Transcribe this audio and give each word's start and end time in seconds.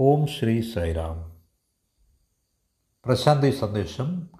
ഓം 0.00 0.26
ശ്രീ 0.26 0.72
സൈറാം. 0.72 1.42
പ്രശാന്തി 3.04 3.50
സന്ദേശം 3.50 4.30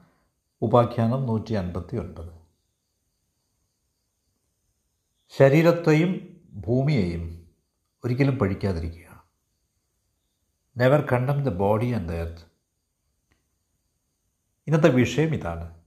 ഉപാഖ്യാനം 0.62 1.26
നൂറ്റി 1.26 1.54
അൻപത്തി 1.54 1.96
ഒൻപത് 1.96 2.32
ശരീരത്തെയും 5.28 6.40
ഭൂമിയെയും 6.52 7.50
ഒരിക്കലും 8.04 8.38
പഴിക്കാതിരിക്കുക 8.38 9.24
never 10.76 11.00
condemn 11.12 11.44
the 11.44 11.48
body 11.48 11.92
and 11.92 12.08
the 12.08 12.12
earth 12.12 12.42
ഇന്നത്തെ 14.66 14.88
വിഷയം 14.88 15.34
ഇതാണ്. 15.34 15.82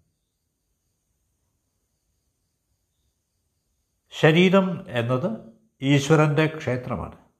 ശരീരം 4.11 4.89
എന്നത് 4.89 5.53
ഈശ്വരന്റെ 5.81 6.47
ക്ഷേത്രമാണ്. 6.57 7.30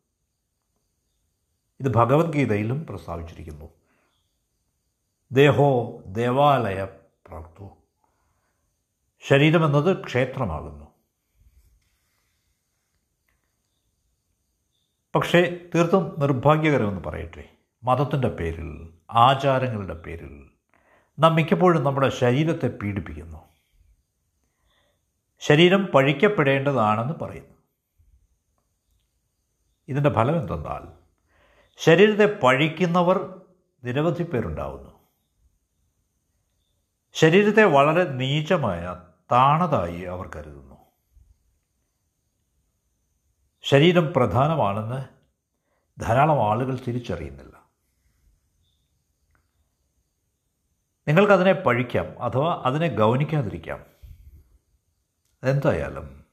ഇത് 1.81 1.93
ഭഗവത്ഗീതയിലും 1.93 2.85
പ്രസ്താവിച്ചിരിക്കുന്നു. 2.85 3.69
ദേഹോ 5.31 6.01
ദേവാലയ 6.05 6.83
പ്രാപ്തു 7.27 7.69
ശരീരമെന്നത് 9.27 10.05
ക്ഷേത്രമാകുന്നു. 10.05 10.85
പക്ഷേ 15.15 15.69
തീർത്തും 15.75 16.15
നിർഭാഗ്യകരമെന്ന് 16.19 17.03
പറയട്ടെ. 17.03 17.49
മതത്തിന്റെ 17.83 18.29
പേരിൽ 18.29 18.93
ആചാരങ്ങളുടെ 19.11 19.93
പേരിൽ 19.93 20.49
നാം 21.19 21.35
മിക്കപ്പോഴും 21.35 21.83
നമ്മുടെ 21.83 22.09
ശരീരത്തെ 22.09 22.67
പീഡിപ്പിക്കുന്നു. 22.67 23.37
ശരീരം 25.39 25.85
പഴിക്കപ്പെടേണ്ടതാണെന്ന് 25.85 27.13
പറയുന്നു. 27.13 27.55
ഇതിന്റെ 29.87 30.09
ഫലം 30.09 30.39
എന്തെന്നാൽ 30.39 31.00
ശരീരത്തെ 31.81 32.39
പഴിക്കുന്നവർ 32.43 33.41
നിരവധി 33.83 34.23
പേരുണ്ടാവുന്നു. 34.23 34.99
ശരീരത്തെ 37.13 37.63
വളരെ 37.63 38.03
നീചമായ 38.03 39.01
താണതായി 39.31 40.01
അവർ 40.01 40.29
കരുതുന്നു. 40.35 40.75
ശരീരം 43.61 44.13
പ്രധാനമാണെന്ന് 44.13 45.05
ധാരാളം 46.01 46.51
ആളുകൾ 46.51 46.75
തിരിച്ചറിയുന്നില്ല. 46.75 47.69
നിങ്ങൾക്കതിനെ 51.07 51.53
പഴിക്കാം 51.53 52.23
അഥവാ 52.23 52.63
അതിനെ 52.65 52.87
ഗൗനിക്കാതിരിക്കാം. 52.87 53.85
എന്തായാലും 55.43 56.25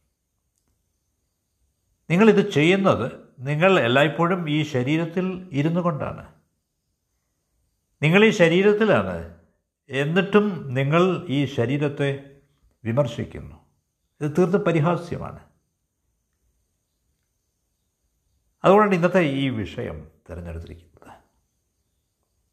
നിങ്ങളിത് 2.11 2.51
ചെയ്യുന്നത് 2.51 3.28
നിങ്ങൾ 3.39 3.81
എല്ലായ്പ്പോഴും 3.81 4.51
ഈ 4.51 4.63
ശരീരത്തിൽ 4.63 5.49
ഇരുന്നു 5.53 5.81
കൊണ്ടാണ്. 5.81 6.35
നിങ്ങൾ 8.03 8.25
ഈ 8.25 8.31
ശരീരത്തിലാണ്. 8.31 9.41
എന്നിട്ടും 9.89 10.75
നിങ്ങൾ 10.75 11.27
ഈ 11.29 11.47
ശരീരത്തെ 11.47 12.41
വിമർശിക്കുന്നു. 12.85 13.57
ഇത് 14.21 14.33
തീർത്തും 14.39 14.61
പരിഹാസ്യമാണ്. 14.61 15.39
അതുകൊണ്ടാണ് 18.65 18.95
ഇന്നത്തെ 18.95 19.21
ഈ 19.21 19.49
വിഷയം 19.49 20.11
തിരഞ്ഞെടുത്തിരിക്കുന്നത്. 20.31 21.15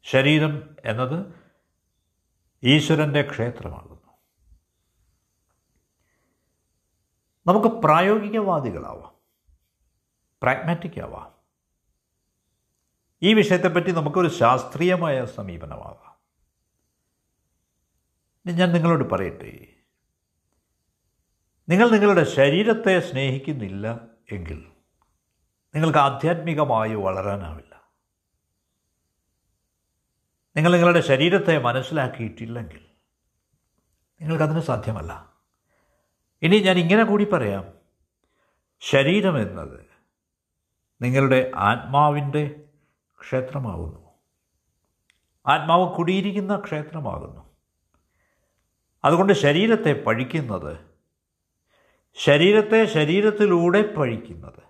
ശരീരം 0.03 0.75
എന്നത് 0.85 1.33
ഈശ്വരന്റെ 2.63 3.21
ക്ഷേത്രമാകുന്നു. 3.21 4.11
നമുക്ക് 7.47 7.67
പ്രായോഗികവാദികളാവാം. 7.67 9.14
പ്രാഗ്മാറ്റിക് 10.41 11.01
ആവാം. 11.01 11.35
ഈ 13.21 13.33
വിഷയത്തെപ്പറ്റി 13.33 13.91
നമുക്കൊരു 13.91 14.27
ശാസ്ത്രീയമായ 14.27 15.25
സമീപനമാവാം. 15.25 16.05
ഞാൻ 18.55 18.71
നിങ്ങളോട് 18.71 19.09
പറയട്ടെ. 19.09 19.67
നിങ്ങൾ 21.69 21.89
നിങ്ങളുടെ 21.89 22.23
ശരീരത്തെ 22.23 22.99
സ്നേഹിക്കുന്നില്ല 22.99 23.99
എങ്കിൽ 24.31 24.71
നിങ്ങൾക്ക് 25.75 25.99
ആധ്യാത്മികമായി 25.99 26.93
വളരാനാവില്ല. 26.93 27.89
നിങ്ങൾ 30.55 30.71
നിങ്ങളുടെ 30.71 31.01
ശരീരത്തെ 31.01 31.57
മനസ്സിലാക്കിയിട്ടില്ലെങ്കിൽ 31.57 32.85
നിങ്ങൾക്കതിന് 34.21 34.59
സാധ്യമല്ല. 34.59 35.33
ഇനി 36.41 36.59
ഞാൻ 36.59 36.77
ഇങ്ങനെ 36.77 37.03
കൂടി 37.03 37.25
പറയാം. 37.25 37.73
ശരീരം 38.79 39.41
എന്നത് 39.41 39.84
നിങ്ങളുടെ 41.01 41.51
ആത്മാവിന്റെ 41.55 42.65
ക്ഷേത്രമാകുന്നു. 43.19 44.09
ആത്മാവ് 45.47 45.95
കുടിയിരിക്കുന്ന 45.95 46.59
ക്ഷേത്രമാകുന്നു. 46.59 47.49
അതുകൊണ്ട് 49.05 49.33
ശരീരത്തെ 49.33 50.03
പഴിക്കുന്നത് 50.03 50.77
ശരീരത്തെ 52.13 52.85
ശരീരത്തിലൂടെ 52.85 53.81
പഴിക്കുന്നത് 53.81 54.63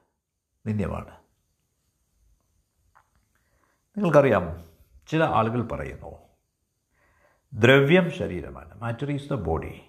നിന്ദ്യമാണ്. 0.67 1.15
നിങ്ങൾക്കറിയാം 3.97 4.65
ചില 5.07 5.23
ആളുകൾ 5.23 5.67
പറയുന്നു 5.67 6.25
ദ്രവ്യം 7.53 8.11
ശരീരമാണ് 8.11 8.81
മാറ്റർ 8.81 9.11
ഈസ് 9.11 9.29
ദ 9.29 9.33
ബോഡി. 9.33 9.81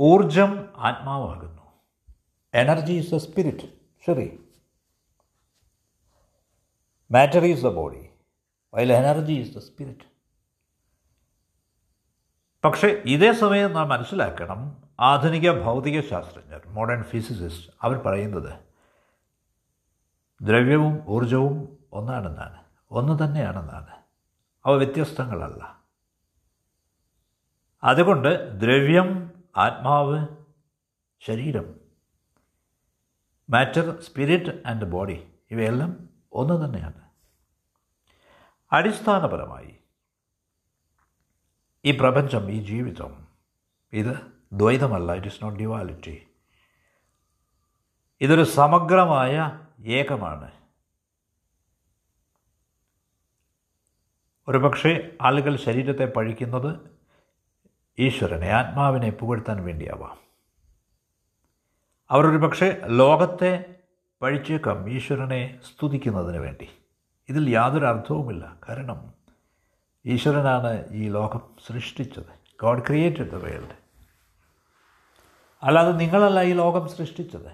ഊർജം 0.00 0.68
ആത്മാവാകുന്നു. 0.76 1.57
എനർജി 2.54 2.92
ഈസ് 2.92 3.12
ദ 3.12 3.16
സ്പിരിറ്റ് 3.16 3.72
ശരി 4.06 4.48
matter 7.10 7.44
is 7.44 7.62
the 7.62 7.66
body 7.66 8.08
while 8.74 8.92
energy 8.92 9.32
is 9.32 9.54
the 9.54 9.58
spirit 9.58 10.00
പക്ഷേ 12.64 13.02
ഇതേ 13.04 13.32
സമയം 13.32 13.72
നാം 13.72 13.88
മനസ്സിലാക്കണം 13.88 14.82
ആധുനിക 15.00 15.62
ഭൗതിക 15.62 16.00
ശാസ്ത്രജ്ഞർ 16.00 16.62
മോഡേൺ 16.66 17.02
ഫിസിസിസ്റ്റ് 17.02 17.72
അവർ 17.82 17.96
പറയുന്നത് 17.98 18.58
ദ്രവ്യവും 20.42 21.04
ഊർജവും 21.08 21.78
ഒന്നാണെന്നാണ് 21.92 22.64
ഒന്ന് 22.90 23.24
തന്നെയാണെന്നാണ്. 23.24 23.96
അവ 24.66 24.74
വ്യത്യസ്തങ്ങളല്ല. 24.74 25.84
അതുകൊണ്ട് 27.84 28.60
ദ്രവ്യം 28.60 29.30
ആത്മാവ് 29.56 30.26
ശരീരം 31.20 31.77
മാറ്റർ 33.50 34.00
സ്പിരിറ്റ് 34.00 34.62
ആൻഡ് 34.66 34.84
ബോഡി 34.84 35.32
ഇവയെല്ലാം 35.50 36.08
ഒന്ന് 36.32 36.64
തന്നെയാണ്. 36.64 37.08
അടിസ്ഥാനപരമായി 38.72 39.76
ഈ 41.84 41.98
പ്രപഞ്ചം 41.98 42.50
ഈ 42.50 42.64
ജീവിതം 42.64 43.26
ഇത് 43.92 44.16
ദ്വൈതമല്ല 44.52 45.12
ഇറ്റ് 45.12 45.26
ഇസ് 45.26 45.42
നോട്ട് 45.42 45.58
ഡ്യുവാലിറ്റി 45.58 46.26
ഇതൊരു 48.20 48.42
സമഗ്രമായ 48.42 49.60
ഏകമാണ്. 49.84 50.52
ഒരുപക്ഷെ 54.48 55.16
ആളുകൾ 55.22 55.56
ശരീരത്തെ 55.56 56.04
പഴിക്കുന്നത് 56.04 56.90
ഈശ്വരനെ 57.98 58.48
ആത്മാവിനെ 58.48 59.10
പുകഴ്ത്താൻ 59.10 59.64
വേണ്ടിയാവാം. 59.64 60.27
അവരൊരു 62.10 62.36
പക്ഷേ 62.36 62.80
ലോകത്തെ 62.86 63.74
പഴിച്ചേക്കാം 64.22 64.90
ഈശ്വരനെ 64.90 65.60
സ്തുതിക്കുന്നതിന് 65.62 66.36
വേണ്ടി. 66.36 66.68
ഇതിൽ 67.28 67.50
യാതൊരു 67.50 67.86
അർത്ഥവുമില്ല. 67.86 68.56
കാരണം 68.68 69.14
ഈശ്വരനാണ് 70.06 70.84
ഈ 70.90 71.08
ലോകം 71.08 71.40
സൃഷ്ടിച്ചത്. 71.66 72.58
God 72.62 72.86
created 72.86 73.30
the 73.30 73.34
world. 73.34 73.76
അല്ലാതെ 75.62 75.92
നിങ്ങളല്ല 75.92 76.42
ഈ 76.42 76.52
ലോകം 76.52 76.88
സൃഷ്ടിച്ചത്. 76.88 77.52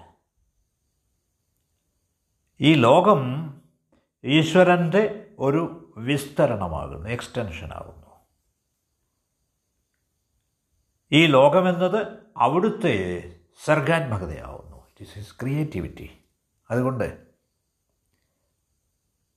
ഈ 2.61 2.73
ലോകം 2.73 3.53
ഈശ്വരന്റെ 4.23 5.27
ഒരു 5.39 5.93
വിസ്തരണമാകുന്നു 5.97 7.09
എക്സ്റ്റൻഷനാകുന്നു. 7.09 8.05
ഈ 11.11 11.25
ലോകമെന്നത് 11.25 12.07
അവിടുത്തെ 12.37 13.31
സർഗാത്മകതയാവുന്നു 13.65 14.54
ഇറ്റ് 14.99 15.19
ഈസ് 15.19 15.39
ക്രിയേറ്റിവിറ്റി 15.41 16.25
അതുകൊണ്ട് 16.71 17.27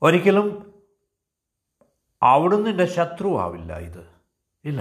ഒരിക്കലും 0.03 0.75
അവിടുന്ന് 2.23 2.71
എന്റെ 2.71 2.87
ശത്രുവാവില്ല 2.87 3.79
ഇത്. 3.79 4.11
ഇല്ല. 4.65 4.81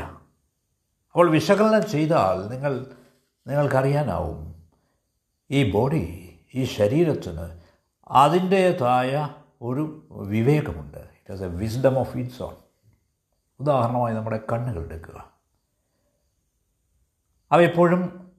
അപ്പോൾ 1.11 1.29
വിശകലനം 1.29 1.89
ചെയ്താൽ 1.89 2.47
നിങ്ങൾ 2.47 2.95
നിങ്ങൾക്കറിയാനാവും. 3.47 4.63
ഈ 5.51 5.71
ബോഡി 5.71 6.33
ഈ 6.53 6.63
ശരീരത്തിന് 6.63 7.59
അതിന്റേതായ 8.07 9.35
ഒരു 9.61 10.07
വിവേകമുണ്ട്. 10.11 10.97
It 10.97 11.33
has 11.33 11.41
a 11.41 11.47
wisdom 11.47 11.99
of 11.99 12.17
its 12.17 12.41
own 12.41 12.55
ഉദാഹരണമായി 13.59 14.15
നമ്മുടെ 14.15 14.45
കണ്ണുകൾ 14.51 14.85
എടുക്കുക. 14.85 15.33
അവ 17.51 17.61
എപ്പോഴും 17.61 18.31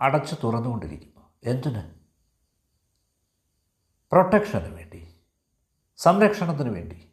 അടച്ചു 0.00 0.36
തുറന്നുകൊണ്ടിരിക്കുന്നു. 0.44 1.19
എന്തിന്? 1.44 1.82
പ്രൊട്ടക്ഷന് 4.10 4.74
വേണ്ടി 4.74 5.14
സംരക്ഷണത്തിന് 5.96 6.70
വേണ്ടി. 6.70 7.08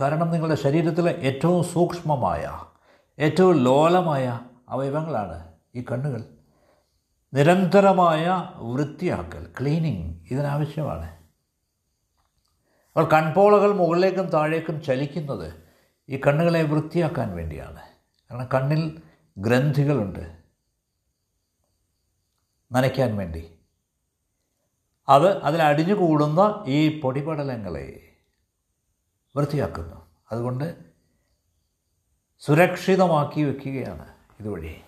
കാരണം 0.00 0.30
നിങ്ങളുടെ 0.30 0.60
ശരീരത്തിലെ 0.60 1.12
ഏറ്റവും 1.12 1.64
സൂക്ഷ്മമായ 1.64 2.64
ഏറ്റവും 3.18 3.56
ലോലമായ 3.56 4.40
അവയവങ്ങളാണ് 4.68 5.52
ഈ 5.74 5.84
കണ്ണുകൾ. 5.92 6.24
നിരന്തരമായ 7.34 8.26
വൃത്തിയാക്കൽ 8.56 9.52
ക്ലീനിങ് 9.60 10.26
ഇതിനാവശ്യമാണ്. 10.30 11.16
അപ്പോൾ 12.86 13.08
കൺപോളകൾ 13.10 13.72
മുകളിലേക്കും 13.72 14.26
താഴേക്കും 14.26 14.82
ചലിക്കുന്നത് 14.82 15.54
ഈ 16.08 16.20
കണ്ണുകളെ 16.26 16.62
വൃത്തിയാക്കാൻ 16.62 17.36
വേണ്ടിയാണ്. 17.36 17.82
കാരണം 18.30 18.48
കണ്ണിൽ 18.54 19.02
ഗ്രന്ഥികളുണ്ട്. 19.38 20.42
നനയ്ക്കാൻ 22.72 23.16
വേണ്ടി. 23.16 23.55
അത് 25.08 25.42
അതിലടിഞ്ഞുകൂടുന്ന 25.42 26.64
ഈ 26.66 27.00
പൊടിപടലങ്ങളെ 27.00 28.16
വൃത്തിയാക്കുന്നു. 29.36 30.06
അതുകൊണ്ട് 30.32 30.84
സുരക്ഷിതമാക്കി 32.38 33.42
വയ്ക്കുകയാണ് 33.42 34.14
ഇതുവഴി. 34.40 34.80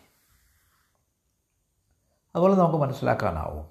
അതുപോലെ 2.34 2.54
നമുക്ക് 2.54 2.76
മനസ്സിലാക്കാനാവും. 2.76 3.68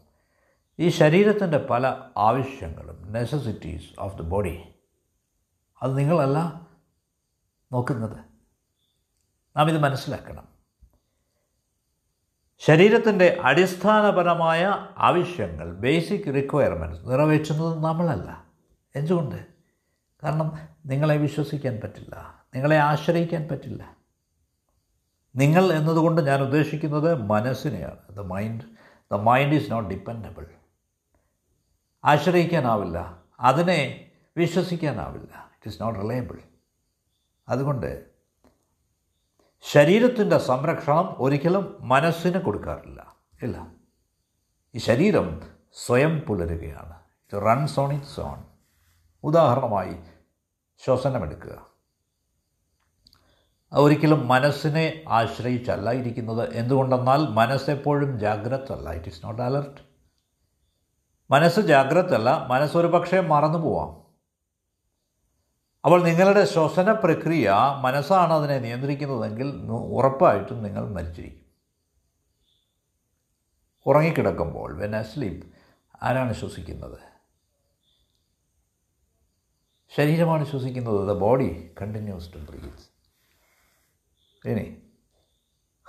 ഈ 0.80 0.90
ശരീരത്തിന്റെ 0.90 1.58
പല 1.70 2.10
ആവശ്യങ്ങളും 2.18 3.12
നെസസിറ്റീസ് 3.12 4.00
ഓഫ് 4.00 4.18
ദി 4.18 4.22
ബോഡി 4.22 4.64
അത് 5.82 5.98
നിങ്ങളല്ല 5.98 6.68
നോക്കുന്നത്. 7.72 8.18
നാം 9.58 9.70
ഇത് 9.70 9.78
മനസ്സിലാക്കണം. 9.78 10.47
ശരീരത്തിന്റെ 12.60 13.38
അടിസ്ഥാനപരമായ 13.42 14.88
ആവശ്യങ്ങൾ 14.98 15.74
ബേസിക് 15.74 16.34
റിക്വയർമെന്റ്സ് 16.34 17.10
നിറവേറ്റുന്നത് 17.10 17.84
നമ്മളല്ല. 17.84 18.44
എന്തുകൊണ്ട്? 18.96 19.46
കാരണം 20.24 20.58
നിങ്ങളെ 20.86 21.18
വിശ്വസിക്കാൻ 21.18 21.80
പറ്റില്ല. 21.84 22.44
നിങ്ങളെ 22.56 22.78
ആശ്രയിക്കാൻ 22.78 23.48
പറ്റില്ല. 23.52 23.98
നിങ്ങൾ 25.36 25.74
എന്നതുകൊണ്ട് 25.74 26.22
ഞാൻ 26.22 26.42
ഉദ്ദേശിക്കുന്നത് 26.42 27.22
മനസ്സിനെയാണ്. 27.22 28.16
The 28.16 28.20
mind 28.20 28.62
the 29.12 29.14
mind 29.14 29.54
is 29.54 29.72
not 29.72 29.90
dependable 29.90 30.46
ആശ്രയിക്കാനാവില്ല. 32.06 33.22
അതിനെ 33.40 34.12
വിശ്വസിക്കാനാവില്ല. 34.38 35.34
ഇറ്റ് 35.34 35.68
ഈസ് 35.68 35.82
നോട്ട് 35.82 36.00
റിലയബിൾ 36.00 36.40
അതുകൊണ്ട് 37.50 38.17
ശരീരത്തിന്റെ 39.62 40.38
സംരക്ഷണം 40.38 41.16
ഒരിക്കലും 41.18 41.78
മനസ്സിന് 41.82 42.42
കൊടുക്കാറില്ല. 42.42 43.16
ഇല്ല. 43.42 43.68
ഈ 44.76 44.78
ശരീരം 44.78 45.42
സ്വയം 45.86 46.20
പുലരുകയാണ്. 46.20 46.94
It 46.94 47.46
runs 47.46 47.80
on 47.80 47.94
its 47.94 48.20
own 48.20 48.44
ഉദാഹരണമായി 49.24 49.96
ശ്വസനമെടുക്കുക. 50.86 51.68
ഒരിക്കലും 53.74 54.28
മനസ്സിനെ 54.28 55.04
ആശ്രയിച്ചല്ല 55.10 55.92
ഇരിക്കുന്നത് 55.92 56.54
എന്തുകൊണ്ടെന്നാൽ 56.54 57.18
മനസ്സെപ്പോഴും 57.18 58.20
ജാഗ്രത 58.20 58.72
അല്ല 58.72 58.90
ഇറ്റ് 58.90 59.08
ഈസ് 59.08 59.26
നോട്ട് 59.26 59.42
അലർട്ട് 59.42 59.82
മനസ്സ് 61.32 61.60
ജാഗ്രത 61.60 62.14
അല്ല 62.14 62.48
മനസ്സൊരു 62.48 62.88
പക്ഷേ 62.88 63.20
മറന്നു 63.20 63.58
പോവാം. 63.58 63.97
അപ്പോൾ 65.86 66.04
നിങ്ങളുടെ 66.04 66.46
ശ്വസന 66.46 66.92
പ്രക്രിയ 66.92 67.56
മനസ്സാണ് 67.82 68.34
അതിനെ 68.34 68.60
നിയന്ത്രിക്കുന്നതെങ്കിൽ 68.60 69.72
ഉറപ്പായിട്ടും 69.72 70.64
നിങ്ങൾ 70.64 70.90
മരിച്ചിരിക്കും. 70.90 71.46
ഉറങ്ങിക്കിടക്കുമ്പോൾ 73.86 74.78
വെൻ 74.78 74.96
അസ്ലീപ് 74.96 75.44
ആരാണ് 76.04 76.34
ശ്വസിക്കുന്നത്? 76.34 77.00
ശരീരമാണ് 79.90 80.46
ശ്വസിക്കുന്നത്. 80.46 81.08
The 81.08 81.20
body 81.20 81.74
continues 81.82 82.34
to 82.34 82.38
breathe 82.38 82.86
ഇനി 84.48 84.82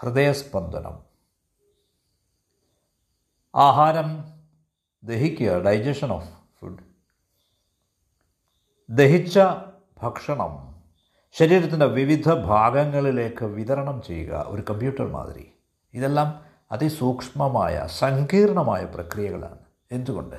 ഹൃദയസ്പന്ദനം. 0.00 1.02
ആഹാരം 3.54 4.24
ദഹിക്കുക 5.04 5.58
ഡൈജഷൻ 5.58 6.12
ഓഫ് 6.12 6.30
ഫുഡ് 6.60 6.78
ദഹിച്ച 8.90 9.38
ഭക്ഷണം. 10.02 10.82
ശരീരത്തിന്റെ 11.32 11.86
വിവിധ 11.86 12.32
ഭാഗങ്ങളിലേക്ക് 12.32 13.44
വിതരണം 13.44 14.02
ചെയ്യുക 14.02 14.44
ഒരു 14.48 14.62
കമ്പ്യൂട്ടർ 14.70 15.06
മാതിരി. 15.06 15.52
ഇതെല്ലാം 15.94 16.44
അതിസൂക്ഷ്മമായ 16.72 17.86
സങ്കീർണമായ 17.86 18.84
പ്രക്രിയകളാണ്. 18.84 19.58
എന്തുകൊണ്ട്? 19.92 20.36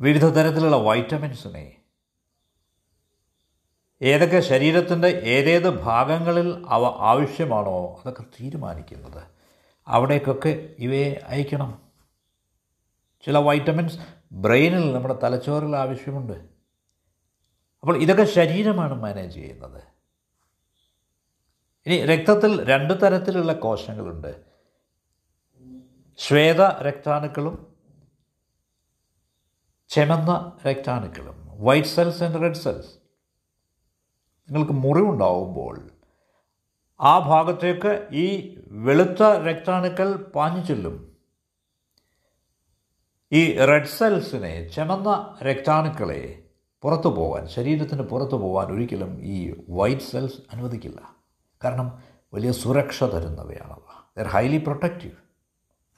വിവിധ 0.00 0.24
തരത്തിലുള്ള 0.24 0.76
വൈറ്റമിൻസിനെ. 0.76 1.76
ഏതൊക്കെ 4.02 4.40
ശരീരത്തിന്റെ 4.40 5.08
ഏതേത് 5.08 5.82
ഭാഗങ്ങളിൽ 5.82 6.66
അവ 6.68 6.84
ആവശ്യമാണോ 6.84 8.00
അതൊക്കെ 8.00 8.22
തീരുമാനിക്കുന്നത്. 8.22 9.22
അവിടേക്കൊക്കെ 9.88 10.74
ഇവയെ 10.78 11.20
അയക്കണം. 11.26 11.82
ചില 13.26 13.38
വൈറ്റമിൻസ് 13.38 14.19
ബ്രെയിനിൽ 14.32 14.92
നമ്മുടെ 14.92 15.14
തലച്ചോറിൽ 15.14 15.76
ആവശ്യമുണ്ട്. 15.76 16.32
അപ്പോൾ 17.80 17.96
ഇതൊക്കെ 17.96 18.24
ശരീരമാണ് 18.24 18.94
മാനേജ് 18.94 19.34
ചെയ്യുന്നത്. 19.34 19.82
ഇനി 21.86 22.04
രക്തത്തിൽ 22.04 22.64
രണ്ട് 22.64 23.02
തരത്തിലുള്ള 23.02 23.52
കോശങ്ങളുണ്ട്. 23.52 24.44
ശ്വേത 26.18 26.60
രക്താണുക്കളും 26.60 27.74
ചെമന്ന 29.88 30.58
രക്താണുക്കളും 30.66 31.48
white 31.50 31.88
cells 31.88 32.22
and 32.22 32.42
red 32.42 32.54
cells. 32.54 32.90
നിങ്ങൾക്ക് 34.50 34.72
മുറിവുണ്ടാവുമ്പോൾ 34.72 35.90
ആ 37.00 37.18
ഭാഗത്തേക്ക് 37.18 38.08
ഈ 38.12 38.58
വെളുത്ത 38.66 39.22
രക്താണുക്കൾ 39.22 40.16
പാഞ്ഞു 40.16 40.64
ചെല്ലും. 40.64 41.09
ഈ 43.32 43.58
റെഡ് 43.58 43.86
സെൽസിനെ 43.86 44.68
ചെമന്ന 44.68 45.38
രക്താണുക്കളെ 45.42 46.42
പുറത്തു 46.82 47.08
പോകാൻ 47.08 47.48
ശരീരത്തിന് 47.48 48.02
പുറത്തു 48.02 48.36
പോകാൻ 48.36 48.72
ഒരിക്കലും 48.72 49.22
ഈ 49.22 49.54
വൈറ്റ് 49.68 50.02
സെൽസ് 50.02 50.34
അനുവദിക്കില്ല. 50.52 51.16
കാരണം 51.64 52.02
വലിയ 52.34 52.52
സുരക്ഷ 52.52 53.04
തരുന്നവയാണവ. 53.04 53.82
ദർ 54.18 54.28
ഹൈലി 54.28 54.58
പ്രൊട്ടക്റ്റീവ് 54.58 55.12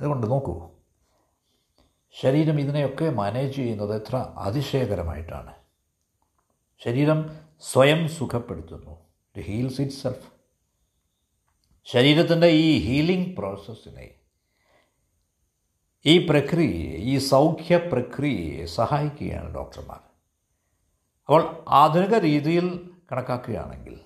അതുകൊണ്ട് 0.00 0.26
നോക്കൂ. 0.26 0.70
ശരീരം 2.20 2.60
ഇതിനെയൊക്കെ 2.60 3.10
മാനേജ് 3.10 3.56
ചെയ്യുന്നത് 3.56 3.94
എത്ര 3.94 4.16
അതിശയകരമായിട്ടാണ്. 4.16 5.54
ശരീരം 6.84 7.30
സ്വയം 7.60 8.08
സുഖപ്പെടുത്തുന്നു. 8.08 8.90
ഇറ്റ് 8.90 9.46
ഹീൽസ് 9.46 9.80
ഇറ്റ് 9.80 9.92
സെൽഫ് 9.92 10.32
ശരീരത്തിന്റെ 11.84 12.46
ഈ 12.46 12.78
ഹീലിംഗ് 12.78 13.36
പ്രോസസ്സിനെ 13.36 14.21
ഈ 16.04 16.26
പ്രക്രിയയെ 16.26 16.94
ഈ 16.98 17.18
സൗഖ്യ 17.18 17.76
പ്രക്രിയയെ 17.76 18.64
സഹായിക്കുകയാണ് 18.66 19.54
ഡോക്ടർമാർ. 19.54 20.00
അപ്പോൾ 21.28 21.64
ആധുനിക 21.68 22.14
രീതിയിൽ 22.14 22.66
കണക്കാക്കുകയാണെങ്കിൽ 23.12 24.00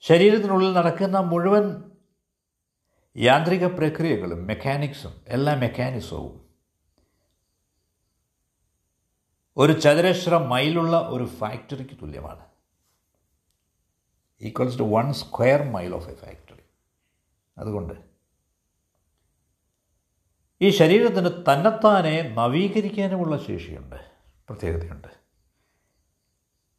ശരീരത്തിനുള്ളിൽ 0.00 0.72
നടക്കുന്ന 0.72 1.16
മുഴുവൻ 1.16 1.64
യാന്ത്രിക 3.16 3.66
പ്രക്രിയകളും 3.66 4.46
മെക്കാനിക്സും 4.46 5.14
എല്ലാ 5.28 5.54
മെക്കാനിസവും 5.54 6.34
ഒരു 9.56 9.72
ചതുരശ്ര 9.72 10.36
മൈലുള്ള 10.36 10.96
ഒരു 11.08 11.24
ഫാക്ടറിക്ക് 11.24 11.96
തുല്യമാണ്. 12.02 12.44
Equals 14.42 14.78
to 14.78 14.82
one 14.82 15.12
square 15.12 15.62
mile 15.62 15.94
of 15.94 16.08
a 16.10 16.14
factory 16.14 16.64
അതുകൊണ്ട് 17.58 18.07
ഈ 20.62 20.70
ശരീരത്തിന് 20.70 21.28
തന്നെത്താനെ 21.28 22.22
നവീകരിക്കാനുമുള്ള 22.22 23.44
ശേഷിയുണ്ട് 23.44 23.96
പ്രത്യേകതയുണ്ട്. 24.48 25.08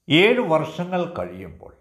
ഏഴ് 0.10 0.40
വർഷങ്ങൾ 0.40 1.14
കഴിയുമ്പോൾ 1.14 1.78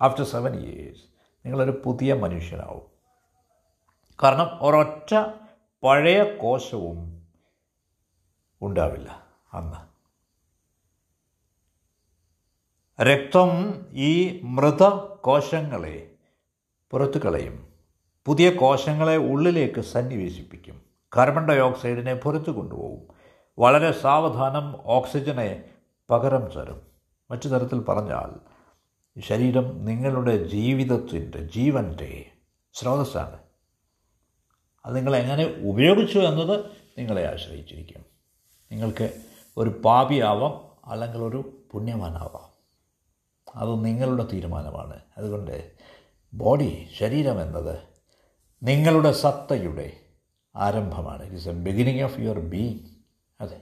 ആഫ്റ്റർ 0.00 0.24
സെവൻ 0.24 0.54
ഇയേഴ്സ് 0.54 1.02
നിങ്ങളൊരു 1.46 1.82
പുതിയ 1.84 2.14
മനുഷ്യനാവും. 2.14 2.90
കാരണം 4.22 4.62
ഒരൊറ്റ 4.62 5.14
പഴയ 5.82 6.36
കോശവും 6.36 7.28
ഉണ്ടാവില്ല 8.62 9.26
അന്ന്. 9.52 9.96
രക്തം 13.02 13.48
ഈ 13.92 14.40
മൃത 14.44 14.82
കോശങ്ങളെ 15.14 16.14
പുറത്തു 16.90 17.18
കളയും 17.18 17.65
പുതിയ 18.26 18.50
കോശങ്ങളെ 18.50 19.16
ഉള്ളിലേക്ക് 19.16 19.80
സന്നിവേശിപ്പിക്കും. 19.80 20.82
കാർബൺ 21.16 21.48
ഡൈ 21.48 21.58
ഓക്സൈഡിനെ 21.58 22.14
പുറത്തു 22.14 22.50
കൊണ്ടുപോകും. 22.50 23.02
വളരെ 23.58 23.92
സാവധാനം 23.92 24.76
ഓക്സിജനെ 24.84 25.64
പകരം 26.10 26.46
തരും. 26.46 26.82
മറ്റു 27.30 27.48
തരത്തിൽ 27.48 27.78
പറഞ്ഞാൽ 27.78 28.40
ശരീരം 29.20 29.84
നിങ്ങളുടെ 29.84 30.44
ജീവിതത്തിന്റെ 30.44 31.40
ജീവന്റെ 31.40 32.30
സ്രോതസ്സാണ്. 32.72 33.38
അത് 34.86 34.96
നിങ്ങളെങ്ങനെ 34.96 35.56
ഉപയോഗിച്ചു 35.70 36.18
എന്നത് 36.18 36.64
നിങ്ങളെ 36.98 37.32
ആശ്രയിച്ചിരിക്കും. 37.32 38.04
നിങ്ങൾക്ക് 38.72 39.22
ഒരു 39.56 39.70
പാപിയാവാം 39.84 40.70
അല്ലെങ്കിൽ 40.90 41.18
ഒരു 41.18 41.62
പുണ്യവാനാവാം. 41.72 42.50
അത് 43.54 43.84
നിങ്ങളുടെ 43.84 44.26
തീരുമാനമാണ്. 44.32 45.00
അതുകൊണ്ട് 45.18 45.72
ബോഡി 46.34 46.88
ശരീരം 46.98 47.42
എന്നത് 47.42 47.95
നിങ്ങളുടെ 48.62 49.12
സത്തയുടെ 49.12 50.00
ആരംഭമാണ്. 50.56 51.22
It 51.22 51.36
is 51.36 51.48
a 51.48 51.52
beginning 51.52 52.02
of 52.02 52.20
your 52.20 52.38
being 52.38 52.78
അതെ. 53.40 53.60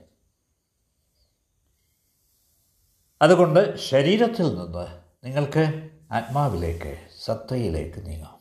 അതുകൊണ്ട് 3.21 3.77
ശരീരത്തിൽ 3.77 4.55
നിന്ന് 4.55 5.01
നിങ്ങൾക്ക് 5.23 5.89
ആത്മാവിലേക്ക് 6.11 7.07
സത്തയിലേക്ക് 7.23 8.07
നീങ്ങാം. 8.07 8.39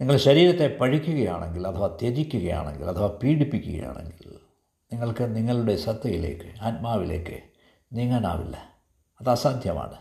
നിങ്ങൾ 0.00 0.16
ശരീരത്തെ 0.16 0.76
പഴിക്കുകയാണെങ്കിൽ 0.76 1.68
അഥവാ 1.68 1.86
ത്യജിക്കുകയാണെങ്കിൽ 1.86 2.84
അഥവാ 2.84 3.18
പീഡിപ്പിക്കുകയാണെങ്കിൽ 3.22 4.38
നിങ്ങൾക്ക് 4.92 5.36
നിങ്ങളുടെ 5.36 5.76
സത്തയിലേക്ക് 5.76 6.60
ആത്മാവിലേക്ക് 6.60 7.42
നീങ്ങാനാവില്ല. 7.92 8.74
അത് 9.20 9.30
അസാധ്യമാണ്. 9.30 9.96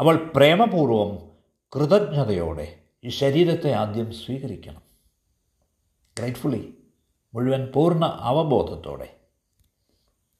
അവൾ 0.00 0.32
പ്രേമപൂർവം 0.36 1.32
കൃതജ്ഞതയോടെ 1.76 2.83
ഈ 3.04 3.08
ശരീരത്തെ 3.08 3.72
ആദ്യം 3.72 4.12
സ്വീകരിക്കണം. 4.12 4.82
ഗ്രേറ്റ്ഫുള്ളി 6.18 6.78
മുഴുവൻ 7.34 7.72
പൂർണ 7.72 8.04
അവബോധത്തോടെ. 8.04 9.20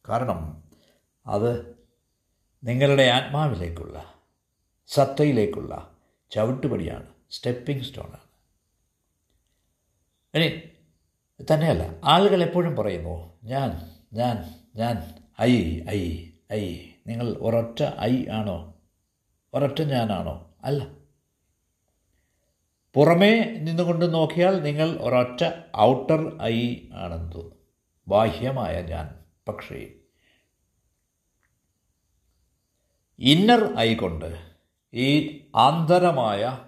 കാരണം 0.08 0.64
അത് 1.26 1.76
നിങ്ങളുടെ 2.64 3.02
ആത്മാവിലേക്കുള്ള 3.02 4.14
സത്തയിലേക്കുള്ള 4.86 5.96
ചവിട്ടുപടിയാണ് 6.30 7.06
സ്റ്റെപ്പിംഗ് 7.30 7.82
സ്റ്റോണാണ് 7.82 8.24
ഇനി 10.34 10.62
തന്നെയല്ല 11.52 12.00
ആളുകൾ 12.04 12.42
എപ്പോഴും 12.42 12.76
പറയുമോ 12.76 13.38
ഞാൻ 13.44 14.00
ഞാൻ 14.12 14.54
ഞാൻ 14.76 15.14
ഐ 15.40 15.80
ഐ 15.90 16.30
ഐ 16.52 16.78
നിങ്ങൾ 17.06 17.36
ഒരൊറ്റ 17.38 17.82
ഐ 18.00 18.26
ആണോ? 18.26 18.74
ഒരൊറ്റ 19.54 19.82
ഞാനാണോ? 19.82 20.54
അല്ല. 20.64 21.03
പുറമേ 22.94 23.44
നിന്നുകൊണ്ട് 23.44 24.14
നോക്കിയാൽ 24.14 24.62
നിങ്ങൾ 24.62 24.90
ഒരൊറ്റ 24.90 25.44
ഔട്ടർ 25.76 26.42
ഐ 26.42 26.76
ആണെന്ന് 26.94 27.32
തോന്നും 27.32 27.58
ബാഹ്യമായ 28.08 28.82
ഞാൻ 28.82 29.24
പക്ഷേ. 29.48 29.90
ഇന്നർ 33.18 33.78
ഐ 33.78 33.94
കൊണ്ട് 33.94 34.42
ഈ 34.94 35.38
ആന്തരമായ 35.56 36.58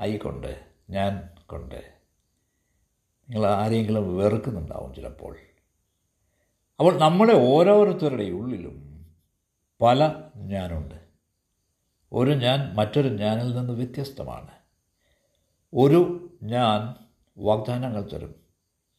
ഐ 0.00 0.16
കൊണ്ട് 0.16 0.64
ഞാൻ 0.90 1.28
കൊണ്ട്. 1.46 1.98
നിങ്ങൾ 3.30 3.46
ആരെങ്കിലും 3.46 4.16
വെറുക്കുന്നുണ്ടാവും 4.16 4.94
ചിലപ്പോൾ. 4.94 5.36
അപ്പോൾ 6.80 6.98
നമ്മുടെ 6.98 7.32
ഓരോരുത്തരുടെ 7.32 8.24
ഉള്ളിലും 8.24 9.06
പല 9.82 10.22
ഞാനുണ്ട്. 10.36 10.94
ഒരു 12.12 12.30
ഞാൻ 12.30 12.74
മറ്റൊരു 12.74 13.08
ഞാനിൽ 13.08 13.56
നിന്ന് 13.56 13.72
വ്യത്യസ്തമാണ്. 13.72 14.57
ഒരു 15.74 16.30
ഞാൻ 16.42 17.06
വാഗ്ദാനങ്ങൾ 17.38 18.08
തരും. 18.12 18.34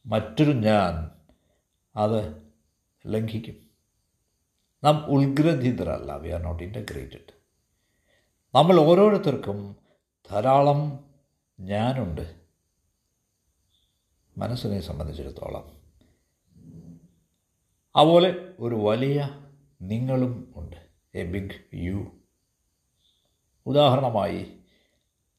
മറ്റൊരു 0.06 0.52
ഞാൻ 0.52 1.10
അത് 1.96 2.50
ലംഘിക്കും. 3.06 3.70
നാം 4.84 5.06
ഉത്ഗ്രഥിതരല്ല 5.06 6.16
വി 6.16 6.28
ആർ 6.28 6.42
നോട്ട് 6.42 6.62
ഇന്റഗ്രേറ്റഡ് 6.62 7.40
നമ്മൾ 8.54 8.80
ഓരോരുത്തർക്കും 8.80 9.76
ധാരാളം 10.30 11.10
ഞാനുണ്ട്. 11.60 12.40
മനസ്സിനെ 14.38 14.80
സംബന്ധിച്ചിടത്തോളം. 14.80 15.80
അതുപോലെ 17.96 18.54
ഒരു 18.58 18.74
വലിയ 18.74 19.44
നിങ്ങളും 19.82 20.52
ഉണ്ട്. 20.56 20.86
എ 21.14 21.24
ബിഗ് 21.24 21.74
യു 21.74 22.20
ഉദാഹരണമായി 23.66 24.56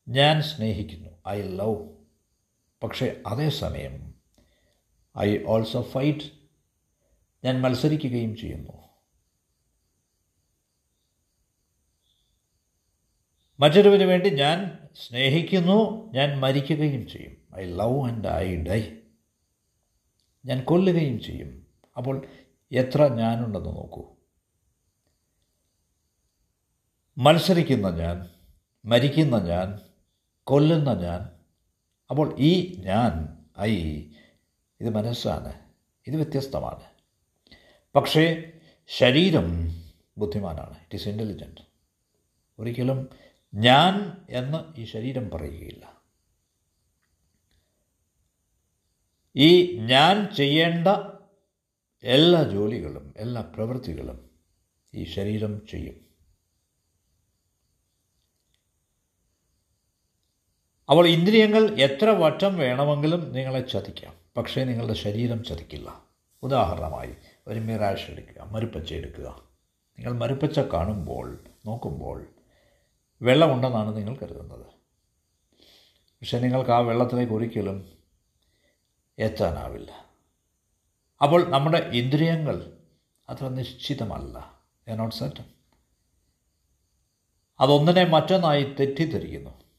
ഞാൻ 0.10 0.42
സ്നേഹിക്കുന്നു. 0.42 1.11
ഐ 1.28 1.42
ലവ് 1.42 1.90
പക്ഷേ 2.84 3.22
അതേസമയം 3.28 4.14
ഐ 5.20 5.44
ഓൾസോ 5.44 5.82
ഫൈറ്റ് 5.82 6.42
ഞാൻ 7.46 7.62
മത്സരിക്കുകയും 7.62 8.38
ചെയ്യുന്നു. 8.38 8.74
മറ്റൊരുവിന് 13.60 14.04
വേണ്ടി 14.04 14.30
ഞാൻ 14.30 14.88
സ്നേഹിക്കുന്നു 14.96 16.12
ഞാൻ 16.14 16.40
മരിക്കുകയും 16.40 17.10
ചെയ്യും. 17.10 17.60
I 17.60 17.66
love 17.66 18.04
and 18.04 18.28
I 18.28 18.64
die 18.64 18.98
ഞാൻ 20.46 20.64
കൊല്ലുകയും 20.64 21.20
ചെയ്യും. 21.20 21.68
അപ്പോൾ 21.98 22.28
എത്ര 22.72 23.08
ഞാനുണ്ടെന്ന് 23.16 23.70
നോക്കൂ. 23.70 24.16
മത്സരിക്കുന്ന 27.18 27.90
ഞാൻ 27.90 28.30
മരിക്കുന്ന 28.86 29.38
ഞാൻ 29.38 29.91
കൊല്ലുന്ന 30.52 30.94
ഞാൻ. 30.94 31.40
അപ്പോൾ 32.10 32.36
ഈ 32.40 32.76
ഞാൻ 32.80 33.38
ഐ 33.60 34.04
ഇത് 34.82 34.90
മനസ്സാണ്. 34.90 35.54
ഇത് 36.08 36.16
വ്യത്യസ്തമാണ്. 36.16 36.84
പക്ഷേ 37.96 38.52
ശരീരം 38.88 39.68
ബുദ്ധിമാനാണ്. 40.18 40.70
ഇറ്റ് 40.70 40.96
ഈസ് 40.96 41.10
ഇന്റലിജന്റ് 41.10 41.62
ഒരിക്കലും 42.60 43.10
ഞാൻ 43.54 44.18
എന്ന് 44.30 44.80
ഈ 44.80 44.86
ശരീരം 44.86 45.30
പറയുകയില്ല. 45.30 46.02
ഈ 49.36 49.78
ഞാൻ 49.78 50.36
ചെയ്യേണ്ട 50.36 50.88
എല്ലാ 52.04 52.44
ജോലികളും 52.44 53.14
എല്ലാ 53.18 53.42
പ്രവൃത്തികളും 53.42 54.30
ഈ 54.94 55.04
ശരീരം 55.04 55.68
ചെയ്യും. 55.68 56.11
അപ്പോൾ 60.92 61.08
ഇന്ദ്രിയങ്ങൾ 61.08 61.80
എത്ര 61.80 62.10
വട്ടം 62.10 62.58
വേണമെങ്കിലും 62.58 63.32
നിങ്ങളെ 63.32 63.62
ചതിക്കാം. 63.62 64.14
പക്ഷേ 64.38 64.64
നിങ്ങളുടെ 64.64 64.94
ശരീരം 64.94 65.44
ചതിക്കില്ല. 65.44 66.04
ഉദാഹരണമായി 66.44 67.16
ഒരു 67.48 67.60
മിറാഷ് 67.60 68.12
എടുക്കുക 68.12 68.42
മരുപ്പച്ച 68.42 68.94
എടുക്കുക. 68.94 69.28
നിങ്ങൾ 70.00 70.14
മരുപ്പച്ച 70.14 70.60
കാണുമ്പോൾ 70.60 71.44
നോക്കുമ്പോൾ 71.66 72.28
വെള്ളമുണ്ടെന്നാണ് 73.22 73.98
നിങ്ങൾ 73.98 74.16
കരുതുന്നത്. 74.16 74.66
പക്ഷെ 76.06 76.40
നിങ്ങൾക്ക് 76.40 76.72
ആ 76.72 76.80
വെള്ളത്തിലേക്ക് 76.80 77.34
ഒരിക്കലും 77.34 77.98
എത്താനാവില്ല. 79.20 80.06
അപ്പോൾ 81.22 81.50
നമ്മുടെ 81.50 81.78
ഇന്ദ്രിയങ്ങൾ 81.78 82.74
അത്ര 83.30 83.48
നിശ്ചിതമല്ല. 83.48 84.62
Not 84.90 85.16
certain 85.16 85.44
അതൊന്നിനെ 87.60 88.04
മറ്റൊന്നായി 88.04 88.64
തെറ്റിദ്ധരിക്കുന്നു. 88.80 89.71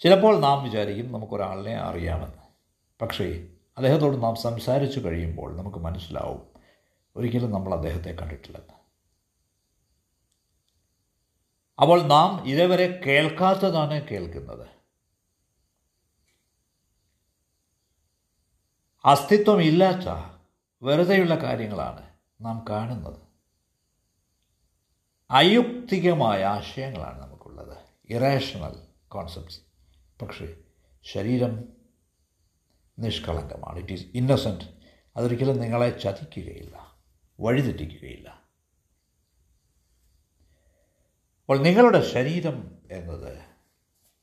ചിലപ്പോൾ 0.00 0.40
നാം 0.40 0.64
വിചാരിക്കും 0.64 1.12
നമുക്കൊരാളിനെ 1.12 1.76
അറിയാമെന്ന്. 1.76 2.38
പക്ഷേ 3.02 3.48
അദ്ദേഹത്തോട് 3.76 4.22
നാം 4.22 4.36
സംസാരിച്ചു 4.36 5.00
കഴിയുമ്പോൾ 5.00 5.56
നമുക്ക് 5.56 5.78
മനസ്സിലാവും 5.78 6.42
ഒരിക്കലും 7.16 7.50
നമ്മൾ 7.50 7.74
അദ്ദേഹത്തെ 7.74 8.10
കണ്ടിട്ടില്ലെന്ന്. 8.10 8.74
അപ്പോൾ 11.80 12.02
നാം 12.02 12.48
ഇതേവരെ 12.48 13.00
കേൾക്കാത്തതാണ് 13.06 14.08
കേൾക്കുന്നത്. 14.08 14.68
അസ്തിത്വമില്ലാത്ത 19.04 20.36
വെറുതെയുള്ള 20.82 21.34
കാര്യങ്ങളാണ് 21.34 22.08
നാം 22.40 22.64
കാണുന്നത്. 22.70 23.18
അയുക്തികമായ 25.30 26.44
ആശയങ്ങളാണ് 26.44 27.22
നമുക്കുള്ളത്. 27.22 27.76
ഇറേഷണൽ 28.10 28.86
കോൺസെപ്റ്റ്സ് 29.08 29.69
പക്ഷേ 30.22 30.54
ശരീരം 31.04 31.68
നിഷ്കളങ്കമാണ്. 32.98 33.78
ഇറ്റ് 33.78 33.92
ഈസ് 33.92 34.06
ഇന്നസെന്റ് 34.14 34.64
അതൊരിക്കലും 35.16 35.60
നിങ്ങളെ 35.60 35.98
ചതിക്കുകയില്ല 35.98 36.94
വഴിതെറ്റിക്കുകയില്ല. 37.40 38.28
അപ്പോൾ 41.40 41.58
നിങ്ങളുടെ 41.58 42.12
ശരീരം 42.12 42.78
എന്നത് 42.90 43.38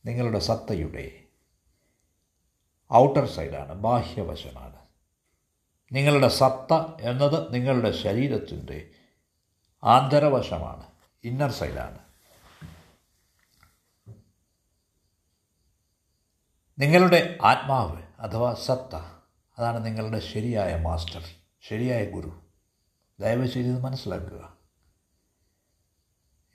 നിങ്ങളുടെ 0.06 0.40
സത്തയുടെ 0.40 1.24
ഔട്ടർ 2.94 3.26
സൈഡാണ് 3.26 3.74
ബാഹ്യവശമാണ്. 3.74 4.88
നിങ്ങളുടെ 5.92 6.28
സത്ത 6.28 7.02
എന്നത് 7.02 7.54
നിങ്ങളുടെ 7.54 7.92
ശരീരത്തിന്റെ 7.92 8.90
ആന്തരവശമാണ് 9.84 10.88
ഇന്നർ 11.24 11.52
സൈഡാണ്. 11.52 12.07
നിങ്ങളുടെ 16.80 17.38
ആത്മാവ് 17.44 18.02
അഥവാ 18.20 18.54
സത്ത 18.54 18.96
അതാണ് 19.58 19.86
നിങ്ങളുടെ 19.86 20.20
ശരിയായ 20.20 20.76
മാസ്റ്റർ 20.82 21.24
ശരിയായ 21.62 22.06
ഗുരു. 22.06 22.42
ദയവ് 23.20 23.48
ചെയ്ത് 23.48 23.70
ഇത് 23.70 23.84
മനസ്സിലാക്കുക. 23.84 24.58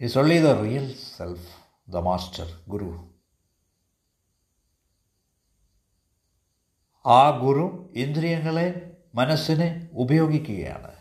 It's 0.00 0.18
only 0.18 0.38
the 0.38 0.46
real 0.46 0.94
self 1.16 1.48
the 1.88 1.96
master 1.96 2.60
guru 2.68 3.08
ആ 7.06 7.30
ഗുരു 7.30 7.92
ഇന്ദ്രിയങ്ങളെ 7.94 8.96
മനസ്സിനെ 9.14 9.90
ഉപയോഗിക്കുകയാണ്. 9.92 10.94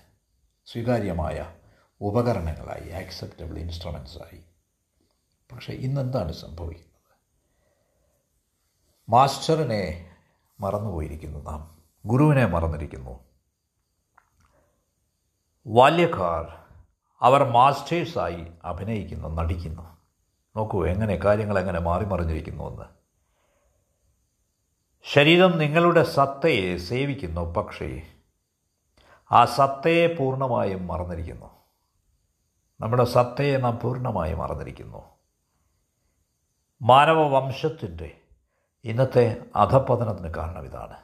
സ്വീകാര്യമായ 0.66 1.56
ഉപകരണങ്ങളായി 2.02 2.90
ആക്സെപ്റ്റബിൾ 2.90 3.60
ഇൻസ്ട്രുമെൻസായി 3.60 4.44
പക്ഷേ 5.52 5.74
ഇന്നെന്താണ് 5.74 6.32
സംഭവിക്കുന്നത്? 6.32 6.91
മാസ്റ്ററിനെ 9.10 10.16
മറന്നുപോയിരിക്കുന്നു 10.60 11.40
നാം. 11.40 11.82
ഗുരുവിനെ 12.06 12.46
മറന്നിരിക്കുന്നു. 12.46 13.20
ബാല്യക്കാർ 15.66 16.56
അവർ 17.22 17.44
മാസ്റ്റേഴ്സായി 17.44 18.48
അഭിനയിക്കുന്നു 18.64 19.28
നടിക്കുന്നു. 19.28 19.98
നോക്കൂ 20.56 20.86
എങ്ങനെ 20.86 21.16
കാര്യങ്ങൾ 21.16 21.60
എങ്ങനെ 21.60 21.80
മാറി 21.80 22.06
മറിഞ്ഞിരിക്കുന്നുവെന്ന്. 22.06 22.84
ശരീരം 25.04 25.58
നിങ്ങളുടെ 25.58 26.04
സത്തയെ 26.04 26.78
സേവിക്കുന്നു 26.78 27.42
പക്ഷേ 27.42 28.02
ആ 29.32 29.46
സത്തയെ 29.46 30.08
പൂർണമായും 30.08 30.88
മറന്നിരിക്കുന്നു. 30.88 31.52
നമ്മുടെ 32.80 33.04
സത്തയെ 33.04 33.58
നാം 33.58 33.80
പൂർണമായും 33.80 34.38
മറന്നിരിക്കുന്നു. 34.38 35.10
മാനവവംശത്തിന്റെ 36.82 38.21
ഇന്നത്തെ 38.84 39.46
അധപതനത്തിന് 39.56 40.34
കാരണം 40.34 40.66
ഇതാണ്. 40.66 40.98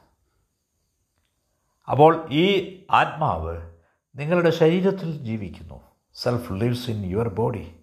അപ്പോൾ 1.89 2.29
ഈ 2.31 2.77
ആത്മാവ് 2.91 3.75
നിങ്ങളുടെ 4.15 4.49
ശരീരത്തിൽ 4.49 5.17
ജീവിക്കുന്നു. 5.17 5.81
Self 6.13 6.53
lives 6.53 6.89
in 6.89 7.05
your 7.05 7.27
body 7.27 7.79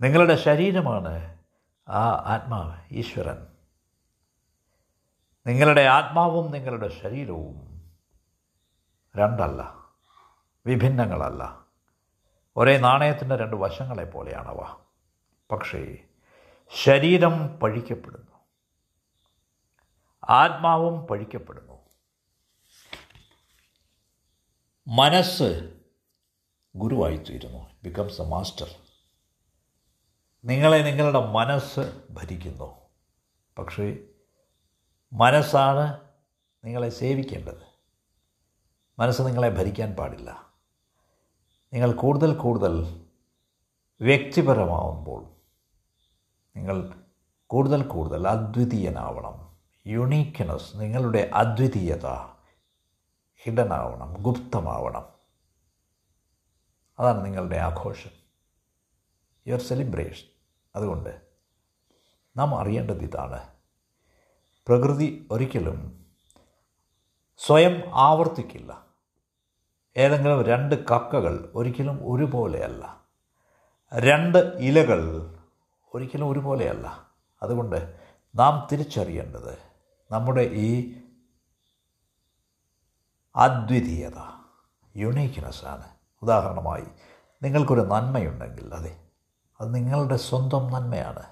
നിങ്ങളുടെ 0.00 0.36
ശരീരമാണ് 0.36 1.38
ആ 1.88 2.08
ആത്മാവ് 2.08 2.78
ഈശ്വരൻ. 2.90 3.46
നിങ്ങളുടെ 5.46 5.80
ആത്മാവും 5.80 6.50
നിങ്ങളുടെ 6.50 6.88
ശരീരവും 6.88 7.82
രണ്ടല്ല 9.16 9.74
വിഭിന്നങ്ങളല്ല. 10.66 11.66
ഒരേ 12.56 12.78
നാണയത്തിന്റെ 12.78 13.36
രണ്ട് 13.36 13.56
വശങ്ങളെ 13.56 14.04
പോലെയാണവ 14.04 14.76
പക്ഷേ 15.50 15.96
ശരീരം 16.74 17.58
പഴിക്കപ്പെടുന്നു. 17.58 18.26
ആത്മാവും 20.28 21.06
പഴിക്കപ്പെടുന്നു. 21.06 21.78
മനസ്സ് 24.88 25.80
ഗുരുവായിത്തീരുന്നു. 26.76 27.70
ബിക്കംസ് 27.82 28.22
എ 28.22 28.24
മാസ്റ്റർ 28.24 28.66
നിങ്ങളെ 30.44 30.76
നിങ്ങളുടെ 30.76 31.20
മനസ്സ് 31.20 32.02
ഭരിക്കുന്നു. 32.10 32.80
പക്ഷേ 33.58 33.98
മനസ്സാണ് 35.12 36.00
നിങ്ങളെ 36.64 36.88
സേവിക്കേണ്ടത്. 36.88 37.66
മനസ്സ് 38.98 39.22
നിങ്ങളെ 39.22 39.48
ഭരിക്കാൻ 39.48 39.92
പാടില്ല. 39.92 40.52
നിങ്ങൾ 41.72 41.92
കൂടുതൽ 41.92 42.34
കൂടുതൽ 42.34 43.06
വ്യക്തിപരമാവുമ്പോൾ 44.00 45.35
നിങ്ങൾ 46.56 46.94
കൂടുതൽ 47.46 47.82
കൂടുതൽ 47.82 48.28
അദ്വിതീയനാവണം. 48.28 49.56
യുണീക്ക്നെസ് 49.86 50.76
നിങ്ങളുടെ 50.76 51.30
അദ്വിതീയത 51.34 52.06
ഹിഡൻ 53.42 53.72
ആവണം 53.72 54.22
ഗുപ്തമാവണം. 54.22 55.04
അതാണ് 56.98 57.24
നിങ്ങളുടെ 57.24 57.56
ആഘോഷം. 57.56 58.10
യുവർ 59.46 59.60
സെലിബ്രേഷൻ 59.60 60.26
അതുകൊണ്ട് 60.76 61.20
നാം 62.36 62.58
അറിയേണ്ടത് 62.58 63.02
ഇതാണ്. 63.02 63.48
പ്രകൃതി 64.66 65.28
ഒരിക്കലും 65.30 66.06
സ്വയം 67.38 67.82
ആവർത്തിക്കില്ല. 67.94 68.86
ഏതെങ്കിലും 69.96 70.42
രണ്ട് 70.42 70.74
കക്കകൾ 70.74 71.52
ഒരിക്കലും 71.54 72.12
ഒരുപോലെയല്ല. 72.12 73.00
രണ്ട് 73.94 74.38
ഇലകൾ 74.38 75.32
ഒരിക്കലും 75.96 76.30
ഒരുപോലെയല്ല. 76.30 77.08
അതുകൊണ്ട് 77.42 78.00
നാം 78.34 78.68
തിരിച്ചറിയേണ്ടത് 78.72 79.58
നമ്മുടെ 80.10 80.40
ഈ 80.40 81.00
അദ്വിതീയത 83.36 84.18
യുണീക്ക്നെസ്സാണ് 84.96 85.88
ഉദാഹരണമായി 86.22 86.84
നിങ്ങൾക്കൊരു 87.42 87.80
നന്മയുണ്ടെങ്കിൽ 87.80 88.74
അതെ 88.74 89.08
അത് 89.60 89.74
നിങ്ങളുടെ 89.74 90.16
സ്വന്തം 90.16 90.70
നന്മയാണ്. 90.70 91.22